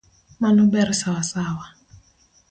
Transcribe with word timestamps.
Mano 0.41 0.63
ber 0.73 0.89
sawasawa. 1.01 1.65